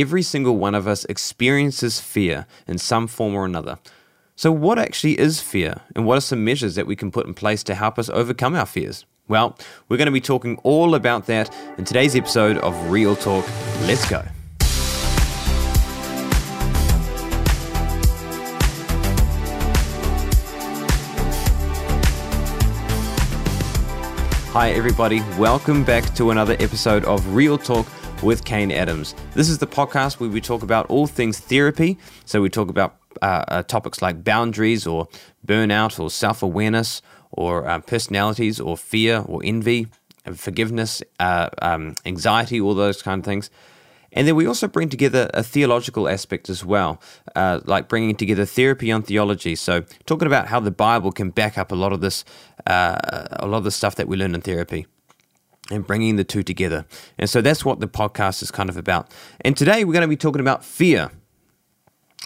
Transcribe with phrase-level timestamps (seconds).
[0.00, 3.78] every single one of us experiences fear in some form or another.
[4.36, 7.34] So, what actually is fear, and what are some measures that we can put in
[7.34, 9.04] place to help us overcome our fears?
[9.26, 9.58] Well,
[9.88, 13.44] we're going to be talking all about that in today's episode of Real Talk.
[13.82, 14.24] Let's go.
[24.52, 25.22] Hi, everybody.
[25.36, 27.86] Welcome back to another episode of Real Talk
[28.22, 29.14] with Kane Adams.
[29.34, 31.98] This is the podcast where we talk about all things therapy.
[32.24, 35.08] So, we talk about uh, uh, topics like boundaries or
[35.46, 39.88] burnout or self awareness or uh, personalities or fear or envy,
[40.34, 43.50] forgiveness, uh, um, anxiety, all those kind of things.
[44.12, 47.00] And then we also bring together a theological aspect as well,
[47.36, 49.54] uh, like bringing together therapy on theology.
[49.54, 52.24] So talking about how the Bible can back up a lot of this,
[52.66, 52.96] uh,
[53.32, 54.86] a lot of the stuff that we learn in therapy,
[55.70, 56.86] and bringing the two together.
[57.18, 59.12] And so that's what the podcast is kind of about.
[59.42, 61.10] And today we're going to be talking about fear,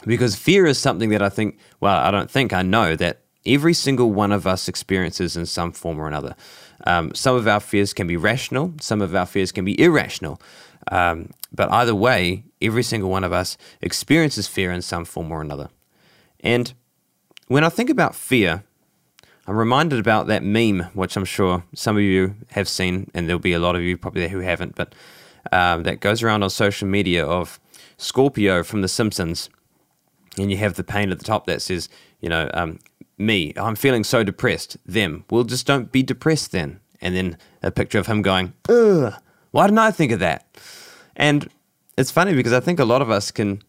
[0.06, 3.74] because fear is something that I think, well, I don't think I know that every
[3.74, 6.34] single one of us experiences in some form or another.
[6.86, 10.40] Um, some of our fears can be rational, some of our fears can be irrational.
[10.90, 15.40] Um, but either way, every single one of us experiences fear in some form or
[15.40, 15.68] another.
[16.40, 16.72] And
[17.46, 18.64] when I think about fear,
[19.46, 23.40] I'm reminded about that meme, which I'm sure some of you have seen, and there'll
[23.40, 24.94] be a lot of you probably there who haven't, but
[25.50, 27.58] um, that goes around on social media of
[27.96, 29.50] Scorpio from The Simpsons.
[30.38, 31.88] And you have the paint at the top that says,
[32.20, 32.78] you know, um,
[33.18, 34.76] me, I'm feeling so depressed.
[34.86, 36.80] Them, well, just don't be depressed then.
[37.00, 39.12] And then a picture of him going, ugh,
[39.50, 40.46] why didn't I think of that?
[41.16, 41.50] And
[41.98, 43.62] it's funny because I think a lot of us can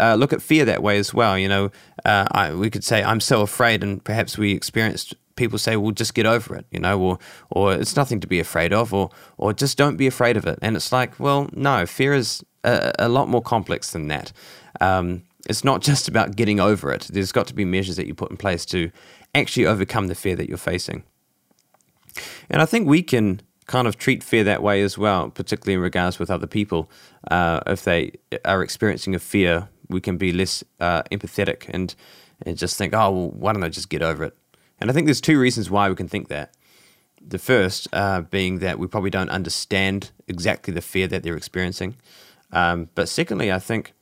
[0.00, 1.38] uh, look at fear that way as well.
[1.38, 1.70] You know,
[2.04, 5.92] uh, I, we could say, I'm so afraid, and perhaps we experienced people say, well,
[5.92, 7.18] just get over it, you know, or,
[7.50, 10.58] or it's nothing to be afraid of, or, or just don't be afraid of it.
[10.62, 14.32] And it's like, well, no, fear is a, a lot more complex than that.
[14.80, 17.08] Um, it's not just about getting over it.
[17.12, 18.90] There's got to be measures that you put in place to
[19.34, 21.04] actually overcome the fear that you're facing.
[22.48, 25.80] And I think we can kind of treat fear that way as well, particularly in
[25.80, 26.90] regards with other people.
[27.30, 28.12] Uh, if they
[28.44, 31.94] are experiencing a fear, we can be less uh, empathetic and,
[32.44, 34.36] and just think, oh, well, why don't I just get over it?
[34.80, 36.54] And I think there's two reasons why we can think that.
[37.20, 41.96] The first uh, being that we probably don't understand exactly the fear that they're experiencing.
[42.52, 43.92] Um, but secondly, I think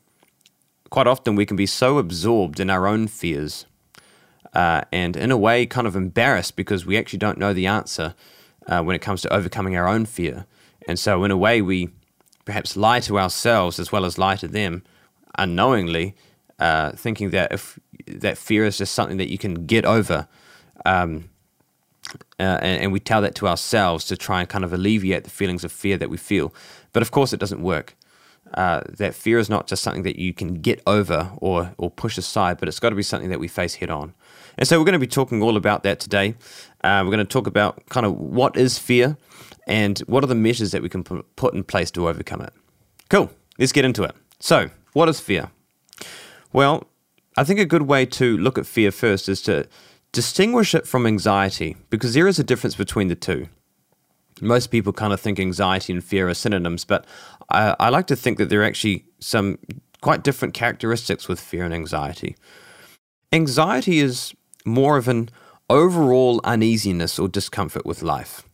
[0.91, 3.67] quite often we can be so absorbed in our own fears
[4.53, 8.15] uh, and, in a way, kind of embarrassed because we actually don't know the answer
[8.67, 10.47] uh, when it comes to overcoming our own fear.
[10.87, 11.89] And so, in a way, we
[12.45, 14.83] perhaps lie to ourselves as well as lie to them
[15.39, 16.15] unknowingly,
[16.59, 20.29] uh, thinking that if that fear is just something that you can get over.
[20.85, 21.31] Um,
[22.39, 25.31] uh, and, and, we tell that to ourselves to try and kind of alleviate the
[25.31, 26.55] feelings of fear that we feel.
[26.93, 27.97] But of course, it doesn't work.
[28.53, 32.19] Uh, that fear is not just something that you can get over or, or push
[32.19, 34.15] aside, but it's got to be something that we face head on.
[34.59, 36.37] And so we're going to be talking all about that today.
[36.83, 39.17] Uh, we're going to talk about kind of what is fear
[39.67, 42.53] and what are the measures that we can put in place to overcome it.
[43.09, 44.15] Cool, let's get into it.
[44.39, 45.51] So, what is fear?
[46.53, 46.87] Well,
[47.37, 49.69] I think a good way to look at fear first is to
[50.13, 53.49] distinguish it from anxiety because there is a difference between the two.
[54.41, 57.07] Most people kind of think anxiety and fear are synonyms, but
[57.51, 59.59] I, I like to think that there are actually some
[60.01, 62.37] quite different characteristics with fear and anxiety.
[63.33, 64.33] Anxiety is
[64.65, 65.29] more of an
[65.69, 68.49] overall uneasiness or discomfort with life,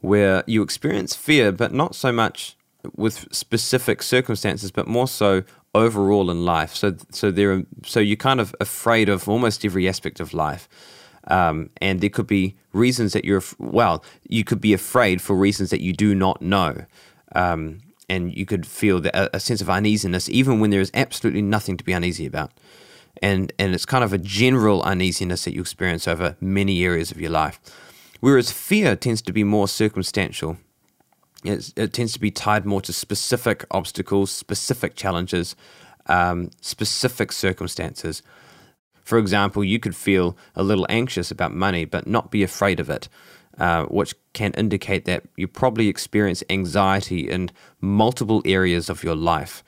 [0.00, 2.56] where you experience fear, but not so much
[2.96, 5.42] with specific circumstances, but more so
[5.74, 6.74] overall in life.
[6.74, 10.68] So, so there, so you're kind of afraid of almost every aspect of life.
[11.28, 15.70] Um, and there could be reasons that you're well you could be afraid for reasons
[15.70, 16.84] that you do not know
[17.34, 20.90] um, and you could feel the, a, a, sense of uneasiness even when there is
[20.92, 22.52] absolutely nothing to be uneasy about
[23.22, 27.18] and and it's kind of a general uneasiness that you experience over many areas of
[27.18, 27.58] your life
[28.20, 30.58] whereas fear tends to be more circumstantial
[31.44, 35.54] it's, it tends to be tied more to specific obstacles specific challenges
[36.06, 38.22] um, specific circumstances
[39.04, 42.88] for example, you could feel a little anxious about money, but not be afraid of
[42.88, 43.08] it,
[43.58, 49.62] uh, which can indicate that you probably experience anxiety in multiple areas of your life.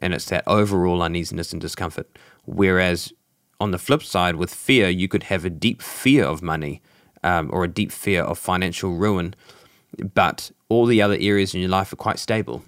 [0.00, 2.18] And it's that overall uneasiness and discomfort.
[2.44, 3.12] Whereas
[3.58, 6.82] on the flip side, with fear, you could have a deep fear of money
[7.22, 9.34] um, or a deep fear of financial ruin,
[10.14, 12.64] but all the other areas in your life are quite stable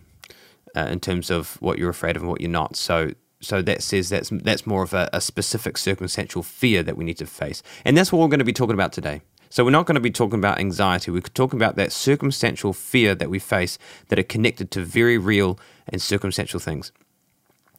[0.76, 2.76] uh, in terms of what you're afraid of and what you're not.
[2.76, 7.04] So so that says that's that's more of a, a, specific circumstantial fear that we
[7.04, 9.20] need to face, and that's what we're going to be talking about today.
[9.50, 11.10] So we're not going to be talking about anxiety.
[11.10, 13.78] We're talking about that circumstantial fear that we face
[14.08, 16.90] that are connected to very real and circumstantial things.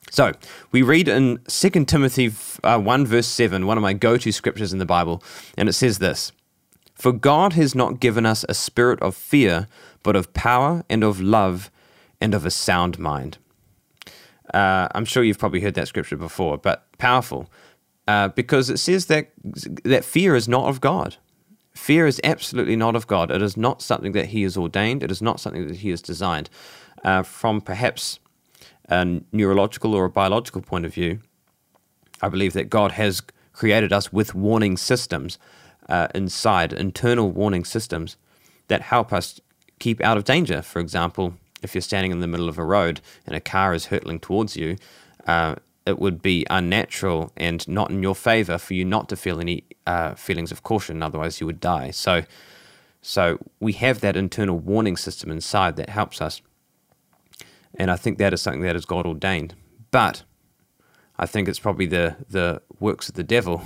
[0.09, 0.31] So
[0.71, 2.31] we read in 2 Timothy
[2.63, 5.21] uh, 1, verse 7, one of my go to scriptures in the Bible,
[5.57, 6.31] and it says this
[6.95, 9.67] For God has not given us a spirit of fear,
[10.01, 11.69] but of power and of love
[12.21, 13.37] and of a sound mind.
[14.53, 17.51] Uh, I'm sure you've probably heard that scripture before, but powerful
[18.07, 19.31] uh, because it says that
[19.83, 21.17] that fear is not of God.
[21.73, 23.31] Fear is absolutely not of God.
[23.31, 25.03] It is not something that He has ordained.
[25.03, 26.49] It is not something that He has designed.
[27.03, 28.19] Uh, from perhaps
[28.87, 31.19] a neurological or a biological point of view,
[32.21, 33.21] I believe that God has
[33.51, 35.37] created us with warning systems
[35.89, 38.17] uh, inside, internal warning systems
[38.67, 39.39] that help us
[39.79, 40.61] keep out of danger.
[40.61, 43.87] For example, if you're standing in the middle of a road and a car is
[43.87, 44.77] hurtling towards you,
[45.27, 45.55] uh,
[45.85, 49.63] it would be unnatural and not in your favor for you not to feel any
[49.85, 51.03] uh, feelings of caution.
[51.03, 51.91] Otherwise, you would die.
[51.91, 52.23] So,
[53.01, 56.41] so we have that internal warning system inside that helps us,
[57.75, 59.53] and I think that is something that is God ordained.
[59.91, 60.23] But
[61.19, 63.61] I think it's probably the the works of the devil,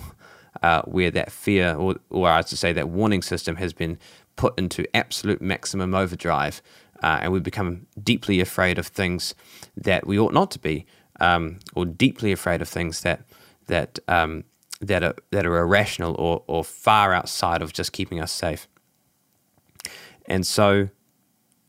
[0.61, 3.97] uh, where that fear, or or I should say, that warning system has been
[4.35, 6.61] put into absolute maximum overdrive,
[7.03, 9.35] uh, and we become deeply afraid of things
[9.75, 10.85] that we ought not to be
[11.19, 13.21] um, or deeply afraid of things that
[13.67, 14.43] that um,
[14.81, 18.67] that are that are irrational or or far outside of just keeping us safe.
[20.25, 20.89] And so,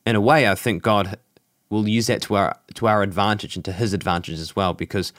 [0.07, 1.19] in a way, I think God
[1.71, 5.13] will use that to our to our advantage and to His advantage as well, because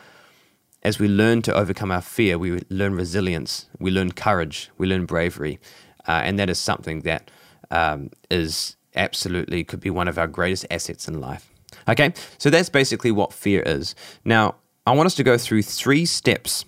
[0.83, 5.05] as we learn to overcome our fear, we learn resilience, we learn courage, we learn
[5.05, 5.59] bravery,
[6.07, 7.29] uh, and that is something that
[7.69, 11.49] um, is absolutely could be one of our greatest assets in life.
[11.87, 13.95] Okay, so that's basically what fear is.
[14.25, 14.55] Now,
[14.85, 16.65] I want us to go through three steps,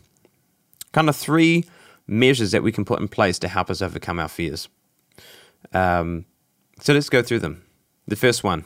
[0.91, 1.65] kind of three
[2.07, 4.69] measures that we can put in place to help us overcome our fears.
[5.73, 6.25] Um,
[6.79, 7.63] so let's go through them.
[8.07, 8.65] The first one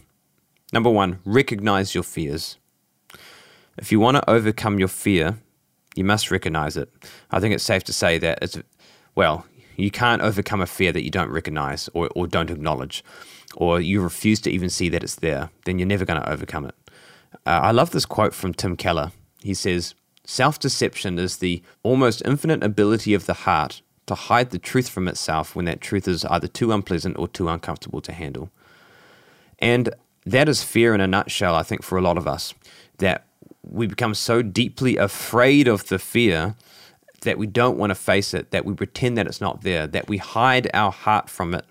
[0.73, 2.57] number one, recognize your fears.
[3.77, 5.37] If you want to overcome your fear,
[5.95, 6.89] you must recognize it.
[7.31, 8.57] I think it's safe to say that it's,
[9.15, 9.45] well,
[9.75, 13.03] you can't overcome a fear that you don't recognize or, or don't acknowledge
[13.55, 16.65] or you refuse to even see that it's there, then you're never going to overcome
[16.65, 16.75] it.
[17.45, 19.11] Uh, I love this quote from Tim Keller.
[19.41, 19.95] He says,
[20.25, 25.07] Self deception is the almost infinite ability of the heart to hide the truth from
[25.07, 28.51] itself when that truth is either too unpleasant or too uncomfortable to handle.
[29.59, 29.89] And
[30.25, 32.53] that is fear in a nutshell, I think, for a lot of us,
[32.97, 33.25] that
[33.69, 36.55] we become so deeply afraid of the fear
[37.21, 40.07] that we don't want to face it, that we pretend that it's not there, that
[40.07, 41.65] we hide our heart from it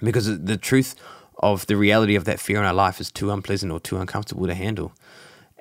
[0.00, 0.94] because the truth
[1.40, 4.46] of the reality of that fear in our life is too unpleasant or too uncomfortable
[4.46, 4.92] to handle.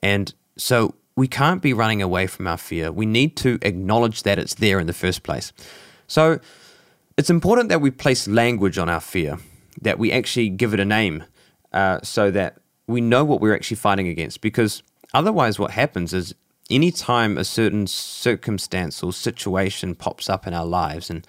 [0.01, 2.91] And so we can't be running away from our fear.
[2.91, 5.51] We need to acknowledge that it's there in the first place.
[6.07, 6.39] So
[7.17, 9.39] it's important that we place language on our fear,
[9.81, 11.23] that we actually give it a name
[11.73, 14.41] uh, so that we know what we're actually fighting against.
[14.41, 16.35] Because otherwise, what happens is
[16.69, 21.25] anytime a certain circumstance or situation pops up in our lives and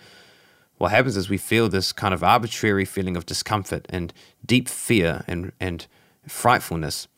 [0.79, 4.13] what happens is we feel this kind of arbitrary feeling of discomfort and
[4.47, 5.87] deep fear and, and
[6.27, 7.09] frightfulness.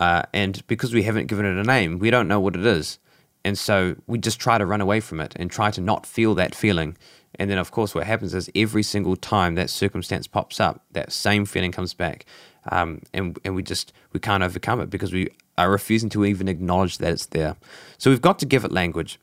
[0.00, 2.98] Uh, and because we haven't given it a name, we don't know what it is.
[3.44, 6.34] And so we just try to run away from it and try to not feel
[6.34, 6.96] that feeling.
[7.38, 11.12] And then, of course, what happens is every single time that circumstance pops up, that
[11.12, 12.24] same feeling comes back.
[12.72, 15.28] Um, and, and we just we can't overcome it because we
[15.58, 17.56] are refusing to even acknowledge that it's there.
[17.98, 19.18] So we've got to give it language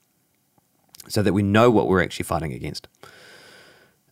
[1.08, 2.88] so that we know what we're actually fighting against.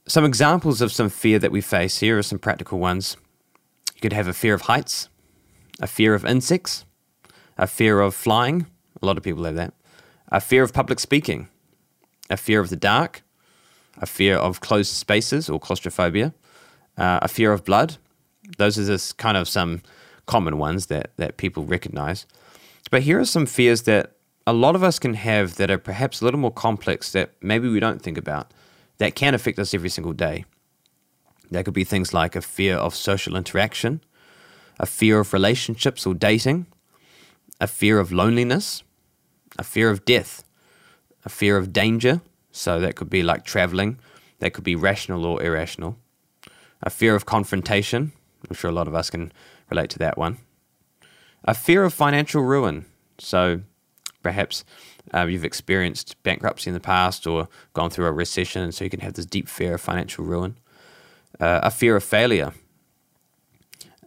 [0.07, 3.17] Some examples of some fear that we face here are some practical ones.
[3.95, 5.09] You could have a fear of heights,
[5.79, 6.85] a fear of insects,
[7.57, 8.67] a fear of flying.
[9.01, 9.73] A lot of people have that.
[10.31, 11.49] A fear of public speaking,
[12.29, 13.21] a fear of the dark,
[13.97, 16.33] a fear of closed spaces or claustrophobia,
[16.97, 17.97] uh, a fear of blood.
[18.57, 19.81] Those are just kind of some
[20.25, 22.25] common ones that, that people recognize.
[22.89, 24.15] But here are some fears that
[24.47, 27.69] a lot of us can have that are perhaps a little more complex that maybe
[27.69, 28.53] we don't think about
[28.97, 30.45] that can affect us every single day.
[31.51, 34.01] That could be things like a fear of social interaction,
[34.79, 36.65] a fear of relationships or dating,
[37.59, 38.83] a fear of loneliness,
[39.59, 40.43] a fear of death,
[41.25, 42.21] a fear of danger.
[42.51, 43.99] So that could be like traveling,
[44.39, 45.97] that could be rational or irrational,
[46.81, 48.11] a fear of confrontation.
[48.49, 49.31] I'm sure a lot of us can
[49.71, 50.37] relate to that one.
[51.45, 52.85] A fear of financial ruin.
[53.17, 53.61] So
[54.21, 54.63] perhaps
[55.13, 58.89] uh, you've experienced bankruptcy in the past or gone through a recession, and so you
[58.89, 60.57] can have this deep fear of financial ruin,
[61.39, 62.53] uh, a fear of failure,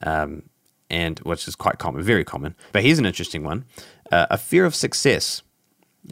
[0.02, 0.42] um,
[0.88, 2.54] and which is quite common, very common.
[2.72, 3.64] But here's an interesting one:
[4.12, 5.42] uh, a fear of success.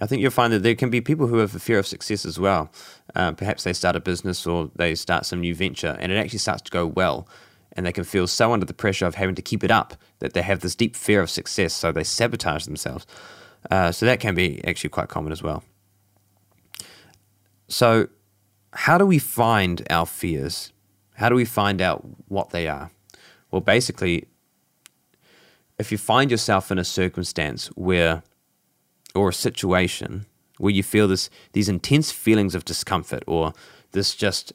[0.00, 2.24] I think you'll find that there can be people who have a fear of success
[2.24, 2.72] as well.
[3.14, 6.38] Uh, perhaps they start a business or they start some new venture and it actually
[6.38, 7.28] starts to go well.
[7.74, 10.34] And they can feel so under the pressure of having to keep it up that
[10.34, 13.06] they have this deep fear of success, so they sabotage themselves.
[13.70, 15.62] Uh, so that can be actually quite common as well.
[17.68, 18.08] So,
[18.74, 20.72] how do we find our fears?
[21.14, 22.90] How do we find out what they are?
[23.50, 24.26] Well, basically,
[25.78, 28.22] if you find yourself in a circumstance where,
[29.14, 30.26] or a situation
[30.58, 33.52] where you feel this these intense feelings of discomfort or
[33.92, 34.52] this just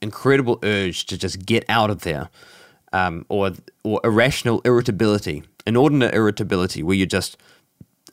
[0.00, 2.28] incredible urge to just get out of there,
[2.92, 3.52] um, or
[3.84, 7.36] or irrational irritability, inordinate irritability, where you just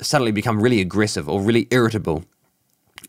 [0.01, 2.24] suddenly become really aggressive or really irritable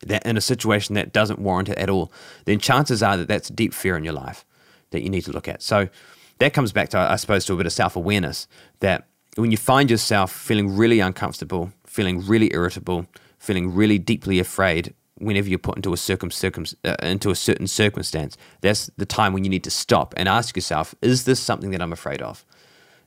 [0.02, 2.12] that in a situation that doesn't warrant it at all,
[2.44, 4.44] then chances are that that's deep fear in your life
[4.90, 5.62] that you need to look at.
[5.62, 5.88] So
[6.38, 8.46] that comes back to, I suppose, to a bit of self awareness
[8.80, 9.06] that
[9.36, 13.06] when you find yourself feeling really uncomfortable, feeling really irritable,
[13.38, 17.66] feeling really deeply afraid whenever you're put into a, circum, circum, uh, into a certain
[17.66, 21.70] circumstance, that's the time when you need to stop and ask yourself, is this something
[21.70, 22.44] that I'm afraid of?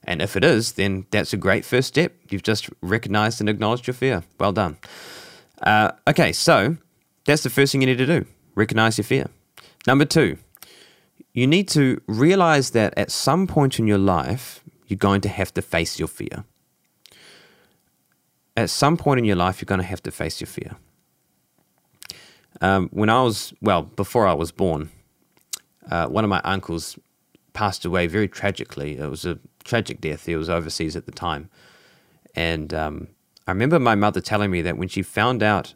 [0.04, 2.14] And if it is, then that's a great first step.
[2.30, 4.24] You've just recognized and acknowledged your fear.
[4.40, 4.78] Well done.
[5.62, 6.78] Uh, okay, so
[7.26, 8.26] that's the first thing you need to do
[8.56, 9.28] recognize your fear.
[9.88, 10.38] Number two,
[11.34, 15.54] you need to realize that at some point in your life, you're going to have
[15.54, 16.44] to face your fear.
[18.58, 20.76] At some point in your life, you're going to have to face your fear.
[22.62, 24.92] Um, when I was, well, before I was born,
[25.90, 26.98] uh, one of my uncles
[27.54, 28.98] passed away very tragically.
[28.98, 30.26] It was a tragic death.
[30.28, 31.50] He was overseas at the time.
[32.36, 33.08] And um,
[33.48, 35.74] I remember my mother telling me that when she found out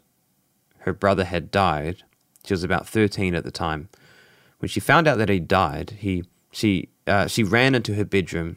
[0.80, 2.04] her brother had died,
[2.44, 3.88] she was about 13 at the time.
[4.60, 8.56] When she found out that he died, he, she, uh, she ran into her bedroom,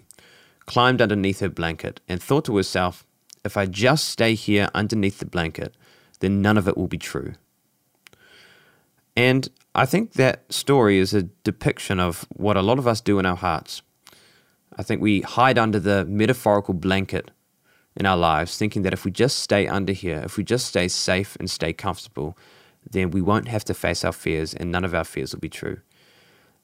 [0.65, 3.05] climbed underneath her blanket, and thought to herself,
[3.43, 5.75] if I just stay here underneath the blanket,
[6.19, 7.33] then none of it will be true.
[9.19, 13.19] And I think that story is a depiction of what a lot of us do
[13.19, 13.81] in our hearts.
[14.77, 17.29] I think we hide under the metaphorical blanket
[17.97, 20.87] in our lives, thinking that if we just stay under here, if we just stay
[20.87, 22.37] safe and stay comfortable,
[22.89, 25.49] then we won't have to face our fears and none of our fears will be
[25.49, 25.81] true.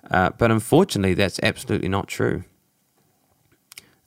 [0.10, 2.46] Uh, but unfortunately, that's absolutely not true.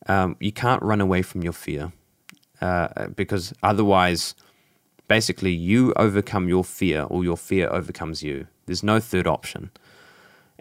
[0.07, 1.93] Um, you can't run away from your fear
[2.63, 4.35] uh, because otherwise,
[5.09, 8.47] basically, you overcome your fear or your fear overcomes you.
[8.67, 9.71] There's no third option.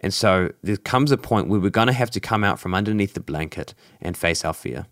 [0.00, 2.74] And so there comes a point where we're going to have to come out from
[2.74, 4.86] underneath the blanket and face our fear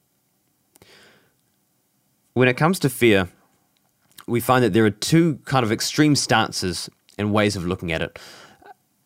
[2.36, 3.30] when it comes to fear,
[4.26, 8.02] we find that there are two kind of extreme stances and ways of looking at
[8.02, 8.18] it.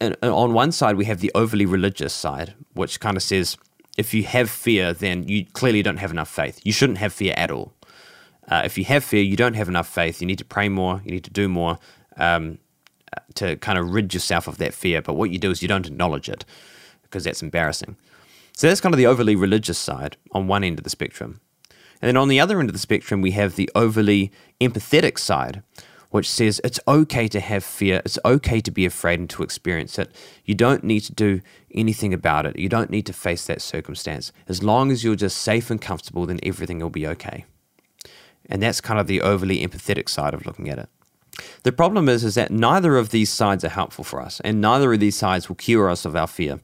[0.01, 3.57] And on one side, we have the overly religious side, which kind of says
[3.97, 6.61] if you have fear, then you clearly don't have enough faith.
[6.65, 7.73] You shouldn't have fear at all.
[8.51, 10.21] Uh, if you have fear, you don't have enough faith.
[10.21, 11.01] You need to pray more.
[11.05, 11.79] You need to do more
[12.17, 12.59] um,
[13.35, 15.01] to kind of rid yourself of that fear.
[15.01, 16.45] But what you do is you don't acknowledge it
[17.03, 17.97] because that's embarrassing.
[18.57, 21.41] So that's kind of the overly religious side on one end of the spectrum.
[22.03, 25.63] And then on the other end of the spectrum, we have the overly empathetic side,
[26.11, 29.99] which says it's okay to have fear, it's okay to be afraid and to experience
[29.99, 30.11] it.
[30.45, 31.41] You don't need to do
[31.73, 34.33] anything about it, you don't need to face that circumstance.
[34.49, 37.45] As long as you're just safe and comfortable, then everything will be okay.
[38.51, 40.89] And that's kind of the overly empathetic side of looking at it.
[41.63, 44.93] The problem is, is that neither of these sides are helpful for us, and neither
[44.93, 46.61] of these sides will cure us of our fear.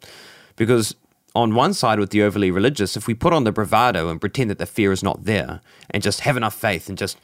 [0.57, 0.95] Because
[1.35, 4.51] on one side with the overly religious, if we put on the bravado and pretend
[4.51, 7.19] that the fear is not there and just have enough faith and just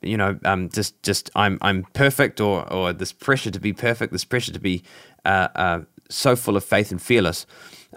[0.00, 4.12] you know, um, just just I'm I'm perfect, or or this pressure to be perfect,
[4.12, 4.82] this pressure to be
[5.24, 7.46] uh, uh, so full of faith and fearless,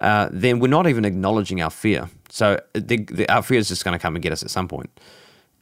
[0.02, 2.10] uh, then we're not even acknowledging our fear.
[2.30, 4.68] So the, the, our fear is just going to come and get us at some
[4.68, 4.90] point.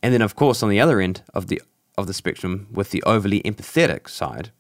[0.04, 1.62] And then, of course, on the other end of the
[1.98, 4.52] of the spectrum, with the overly empathetic side,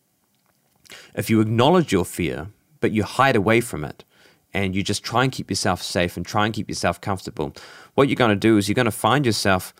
[1.15, 2.47] if you acknowledge your fear
[2.79, 4.03] but you hide away from it,
[4.53, 7.53] and you just try and keep yourself safe and try and keep yourself comfortable,
[7.95, 9.73] what you're going to do is you're going to find yourself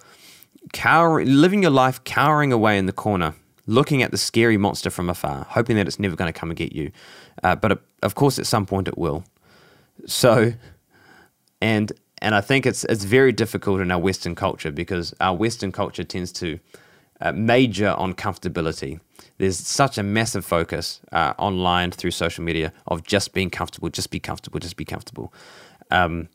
[0.71, 3.35] cowering, living your life cowering away in the corner,
[3.67, 6.57] looking at the scary monster from afar, hoping that it's never going to come and
[6.57, 6.91] get you.
[7.43, 9.23] Uh, but of course, at some point, it will.
[10.05, 10.53] So,
[11.61, 11.91] and
[12.23, 16.05] and I think it's it's very difficult in our Western culture because our Western culture
[16.05, 16.57] tends to
[17.19, 19.01] uh, major on comfortability.
[19.37, 24.09] There's such a massive focus uh, online through social media of just being comfortable, just
[24.09, 25.33] be comfortable, just be comfortable.
[25.91, 26.29] Um,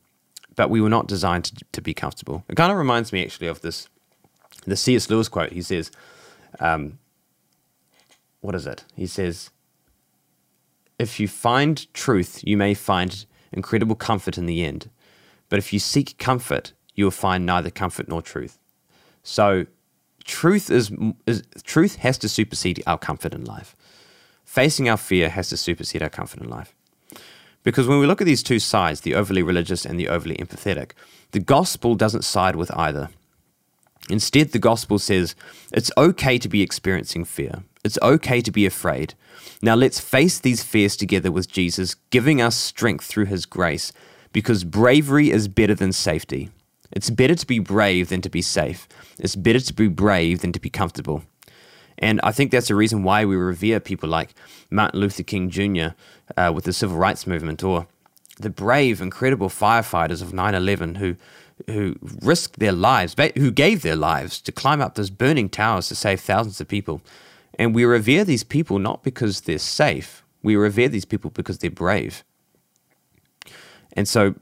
[0.55, 2.43] but we were not designed to, to be comfortable.
[2.47, 3.89] It kind of reminds me actually of this
[4.65, 5.09] the C.S.
[5.09, 5.51] Lewis quote.
[5.53, 5.89] He says,
[6.59, 6.99] um,
[8.41, 9.49] "What is it?" He says,
[10.99, 14.91] "If you find truth, you may find incredible comfort in the end,
[15.49, 18.57] but if you seek comfort, you will find neither comfort nor truth."
[19.23, 19.65] So
[20.23, 20.91] truth is,
[21.25, 23.75] is truth has to supersede our comfort in life.
[24.45, 26.73] Facing our fear has to supersede our comfort in life.
[27.63, 30.91] Because when we look at these two sides, the overly religious and the overly empathetic,
[31.31, 33.09] the gospel doesn't side with either.
[34.09, 35.35] Instead, the gospel says
[35.71, 37.63] it's okay to be experiencing fear.
[37.83, 39.13] It's okay to be afraid.
[39.61, 43.91] Now let's face these fears together with Jesus, giving us strength through his grace,
[44.31, 46.49] because bravery is better than safety.
[46.91, 48.87] It's better to be brave than to be safe.
[49.19, 51.23] It's better to be brave than to be comfortable.
[51.97, 54.33] And I think that's the reason why we revere people like
[54.71, 55.89] Martin Luther King Jr.
[56.37, 57.87] Uh, with the civil rights movement, or
[58.39, 61.15] the brave, incredible firefighters of 9 11 who,
[61.67, 65.95] who risked their lives, who gave their lives to climb up those burning towers to
[65.95, 67.01] save thousands of people.
[67.55, 71.69] And we revere these people not because they're safe, we revere these people because they're
[71.69, 72.23] brave.
[73.93, 74.35] And so,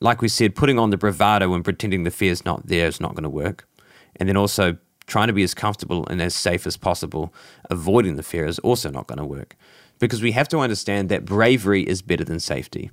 [0.00, 3.00] like we said, putting on the bravado and pretending the fear is not there is
[3.00, 3.68] not going to work.
[4.16, 4.76] And then also
[5.06, 7.34] trying to be as comfortable and as safe as possible,
[7.70, 9.56] avoiding the fear is also not going to work.
[9.98, 12.90] Because we have to understand that bravery is better than safety.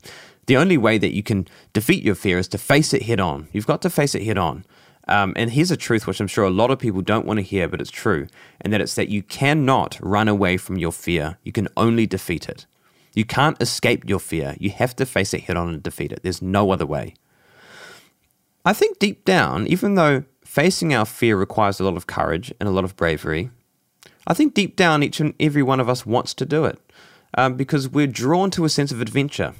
[0.47, 3.47] The only way that you can defeat your fear is to face it head on.
[3.51, 4.65] You've got to face it head on.
[5.07, 7.43] Um, and here's a truth which I'm sure a lot of people don't want to
[7.43, 8.27] hear, but it's true.
[8.61, 11.37] And that it's that you cannot run away from your fear.
[11.43, 12.65] You can only defeat it.
[13.15, 14.55] You can't escape your fear.
[14.59, 16.21] You have to face it head on and defeat it.
[16.21, 17.15] There's no other way.
[18.65, 22.67] I think deep down, even though facing our fear requires a lot of courage and
[22.69, 23.49] a lot of bravery.
[24.27, 26.79] I think deep down, each and every one of us wants to do it
[27.37, 29.53] um, because we're drawn to a sense of adventure.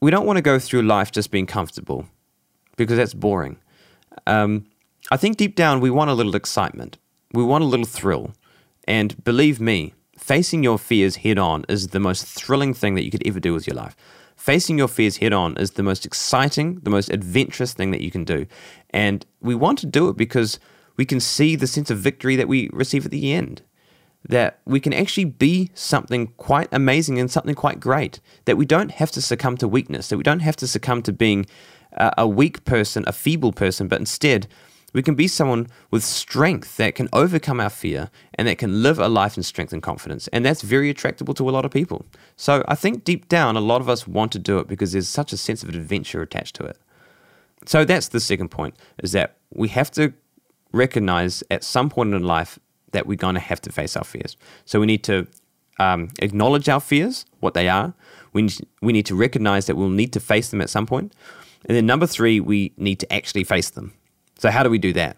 [0.00, 2.06] We don't want to go through life just being comfortable
[2.76, 3.58] because that's boring.
[4.26, 4.66] Um,
[5.10, 6.98] I think deep down, we want a little excitement,
[7.32, 8.32] we want a little thrill.
[8.86, 13.10] And believe me, facing your fears head on is the most thrilling thing that you
[13.10, 13.94] could ever do with your life
[14.36, 18.10] facing your fears head on is the most exciting, the most adventurous thing that you
[18.10, 18.46] can do.
[18.90, 20.58] And we want to do it because
[20.96, 23.62] we can see the sense of victory that we receive at the end.
[24.28, 28.20] That we can actually be something quite amazing and something quite great.
[28.46, 31.12] That we don't have to succumb to weakness, that we don't have to succumb to
[31.12, 31.46] being
[31.96, 34.48] a weak person, a feeble person, but instead
[34.94, 38.98] we can be someone with strength that can overcome our fear and that can live
[38.98, 40.28] a life in strength and confidence.
[40.28, 42.06] And that's very attractable to a lot of people.
[42.36, 45.08] So I think deep down, a lot of us want to do it because there's
[45.08, 46.78] such a sense of adventure attached to it.
[47.66, 50.14] So that's the second point is that we have to
[50.72, 52.58] recognize at some point in life
[52.92, 54.36] that we're going to have to face our fears.
[54.64, 55.26] So we need to
[55.80, 57.94] um, acknowledge our fears, what they are.
[58.32, 58.48] We,
[58.80, 61.12] we need to recognize that we'll need to face them at some point.
[61.64, 63.92] And then number three, we need to actually face them.
[64.44, 65.16] So, how do we do that?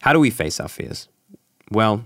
[0.00, 1.06] How do we face our fears?
[1.70, 2.02] Well,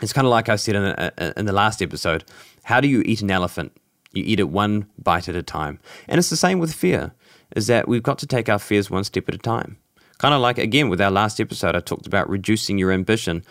[0.00, 2.24] it's kind of like I said in the, in the last episode.
[2.62, 3.76] How do you eat an elephant?
[4.14, 5.78] You eat it one bite at a time.
[6.08, 7.12] And it's the same with fear,
[7.54, 9.76] is that we've got to take our fears one step at a time.
[10.16, 13.44] Kind of like, again, with our last episode, I talked about reducing your ambition.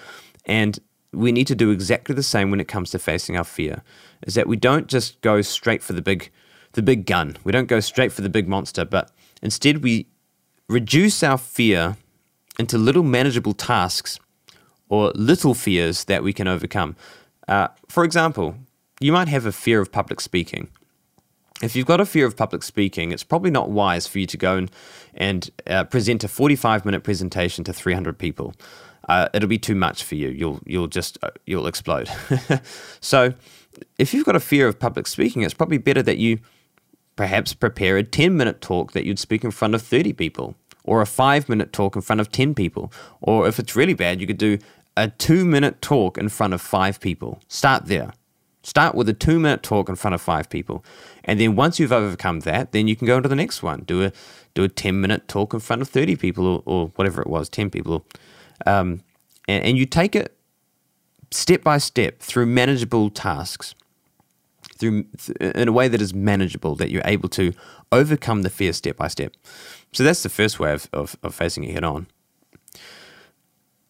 [0.44, 0.80] And
[1.14, 3.84] we need to do exactly the same when it comes to facing our fear,
[4.26, 6.32] is that we don't just go straight for the big,
[6.72, 7.38] the big gun.
[7.44, 9.12] We don't go straight for the big monster, but
[9.44, 10.08] instead we
[10.68, 11.96] reduce our fear
[12.60, 14.20] into little manageable tasks
[14.90, 16.96] or little fears that we can overcome.
[17.48, 18.56] Uh, for example,
[19.00, 20.70] you might have a fear of public speaking.
[21.62, 24.38] If you've got a fear of public speaking, it's probably not wise for you to
[24.38, 24.72] go and,
[25.16, 28.54] and uh, present a 45 minute presentation to 300 people.
[29.10, 30.30] Uh, it'll be too much for you.
[30.30, 32.10] You'll you'll just uh, you'll explode.
[33.00, 33.34] so,
[33.98, 36.40] if you've got a fear of public speaking, it's probably better that you
[37.16, 40.56] perhaps prepare a 10 minute talk that you'd speak in front of 30 people,
[40.88, 42.92] or a five minute talk in front of 10 people.
[43.22, 44.58] Or if it's really bad, you could do
[44.96, 47.40] a two minute talk in front of five people.
[47.48, 48.14] Start there.
[48.64, 50.84] Start with a two minute talk in front of five people.
[51.24, 53.84] And then once you've overcome that, then you can go into the next one.
[53.86, 54.12] Do a
[54.56, 57.48] do a 10 minute talk in front of 30 people or, or whatever it was,
[57.48, 58.06] 10 people.
[58.66, 59.02] Um,
[59.48, 60.36] and, and you take it
[61.32, 63.76] step by step through manageable tasks
[64.78, 65.06] through
[65.40, 67.54] in a way that is manageable, that you're able to
[67.92, 69.34] overcome the fear step by step.
[69.92, 72.08] So that's the first way of, of, of facing it head on.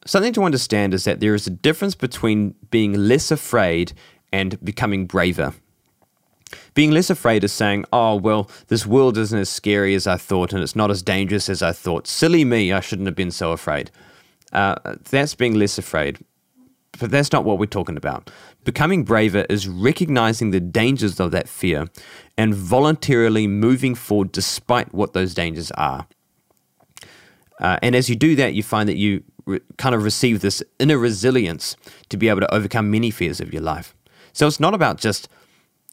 [0.05, 3.93] Something to understand is that there is a difference between being less afraid
[4.31, 5.53] and becoming braver.
[6.73, 10.53] Being less afraid is saying, oh, well, this world isn't as scary as I thought
[10.53, 12.07] and it's not as dangerous as I thought.
[12.07, 13.91] Silly me, I shouldn't have been so afraid.
[14.53, 14.75] Uh,
[15.09, 16.19] that's being less afraid.
[16.99, 18.29] But that's not what we're talking about.
[18.63, 21.87] Becoming braver is recognizing the dangers of that fear
[22.37, 26.07] and voluntarily moving forward despite what those dangers are.
[27.59, 30.61] Uh, and as you do that, you find that you re- kind of receive this
[30.79, 31.75] inner resilience
[32.09, 33.95] to be able to overcome many fears of your life.
[34.33, 35.27] So it's not about just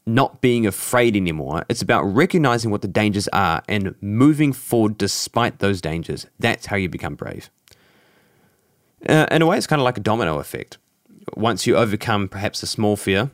[0.05, 1.65] not being afraid anymore.
[1.67, 6.27] It's about recognizing what the dangers are and moving forward despite those dangers.
[6.39, 7.49] That's how you become brave.
[9.07, 10.77] Uh, in a way, it's kind of like a domino effect.
[11.35, 13.31] Once you overcome perhaps a small fear,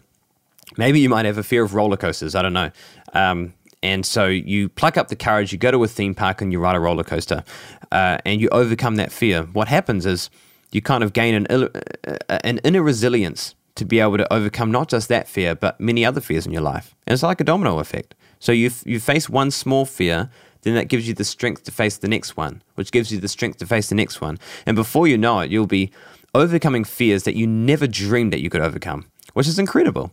[0.78, 2.36] maybe you might have a fear of roller coasters.
[2.36, 2.72] I don't know.
[3.14, 6.52] Um, and so you pluck up the courage, you go to a theme park and
[6.52, 7.44] you ride a roller coaster,
[7.92, 9.44] uh, and you overcome that fear.
[9.44, 10.30] What happens is
[10.72, 11.70] you kind of gain an,
[12.08, 16.06] uh, an inner resilience to be able to overcome not just that fear, but many
[16.06, 16.96] other fears in your life.
[17.08, 18.14] And it's like a domino effect.
[18.40, 20.30] So you you face one small fear,
[20.62, 23.28] then that gives you the strength to face the next one, which gives you the
[23.28, 24.38] strength to face the next one.
[24.66, 25.92] And before you know it, you'll be
[26.34, 30.12] overcoming fears that you never dreamed that you could overcome, which is incredible.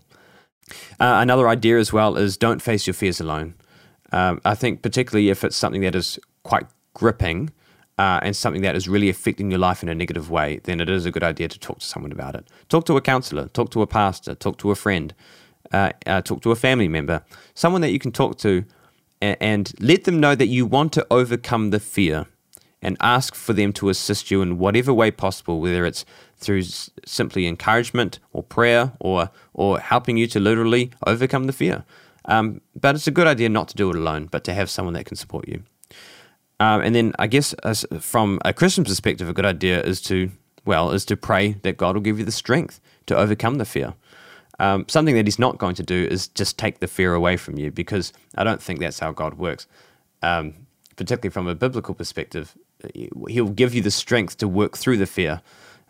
[1.00, 3.54] Uh, another idea as well is don't face your fears alone.
[4.12, 7.50] Um, I think, particularly if it's something that is quite gripping
[7.98, 10.88] uh, and something that is really affecting your life in a negative way, then it
[10.88, 12.46] is a good idea to talk to someone about it.
[12.68, 15.14] Talk to a counselor, talk to a pastor, talk to a friend,
[15.72, 17.22] uh, uh, talk to a family member,
[17.54, 18.64] someone that you can talk to
[19.20, 22.26] and, and let them know that you want to overcome the fear
[22.80, 26.04] and ask for them to assist you in whatever way possible, whether it's
[26.36, 31.84] through s- simply encouragement or prayer or, or helping you to literally overcome the fear.
[32.26, 34.94] Um, but it's a good idea not to do it alone, but to have someone
[34.94, 35.62] that can support you.
[36.60, 40.30] Um, and then I guess as, from a Christian perspective, a good idea is to,
[40.64, 43.94] well, is to pray that God will give you the strength to overcome the fear.
[44.60, 47.58] Um, something that he's not going to do is just take the fear away from
[47.58, 49.66] you because I don't think that's how God works.
[50.20, 52.56] Um, particularly from a biblical perspective,
[52.94, 55.40] he'll give you the strength to work through the fear,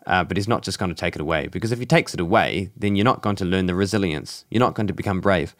[0.07, 1.47] uh, but he's not just going to take it away.
[1.47, 4.45] Because if he takes it away, then you're not going to learn the resilience.
[4.49, 5.55] You're not going to become brave.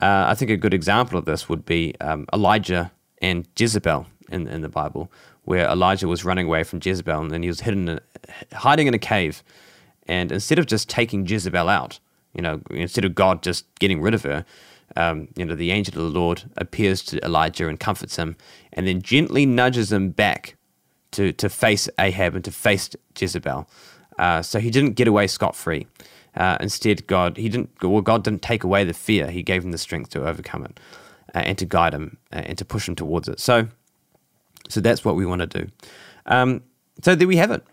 [0.00, 4.46] Uh, I think a good example of this would be um, Elijah and Jezebel in,
[4.46, 5.10] in the Bible,
[5.44, 7.98] where Elijah was running away from Jezebel and then he was hidden,
[8.52, 9.42] hiding in a cave.
[10.06, 11.98] And instead of just taking Jezebel out,
[12.32, 14.44] you know, instead of God just getting rid of her,
[14.96, 18.36] um, you know, the angel of the Lord appears to Elijah and comforts him,
[18.72, 20.56] and then gently nudges him back
[21.12, 23.68] to to face Ahab and to face Jezebel.
[24.18, 25.86] Uh, so he didn't get away scot free.
[26.34, 29.72] Uh, instead, God he didn't well God didn't take away the fear; He gave him
[29.72, 30.80] the strength to overcome it
[31.34, 33.40] uh, and to guide him uh, and to push him towards it.
[33.40, 33.68] So,
[34.68, 35.70] so that's what we want to do.
[36.26, 36.62] Um,
[37.02, 37.64] so there we have it.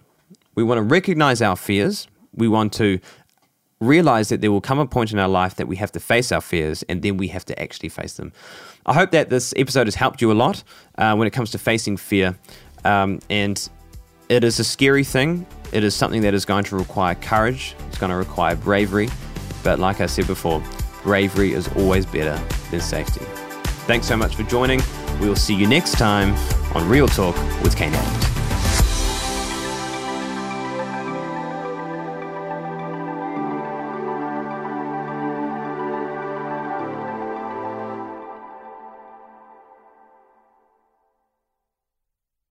[0.55, 2.07] We want to recognize our fears.
[2.33, 2.99] We want to
[3.81, 6.31] realize that there will come a point in our life that we have to face
[6.31, 8.31] our fears and then we have to actually face them.
[8.85, 10.63] I hope that this episode has helped you a lot
[10.97, 12.37] uh, when it comes to facing fear.
[12.83, 13.67] Um, and
[14.29, 15.45] it is a scary thing.
[15.71, 19.09] It is something that is going to require courage, it's going to require bravery.
[19.63, 20.63] But like I said before,
[21.03, 23.25] bravery is always better than safety.
[23.87, 24.81] Thanks so much for joining.
[25.19, 26.35] We will see you next time
[26.75, 28.34] on Real Talk with Kane Adams.